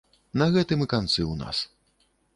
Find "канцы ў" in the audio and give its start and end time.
0.95-1.39